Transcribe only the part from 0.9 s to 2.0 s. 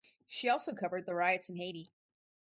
the riots in Haiti.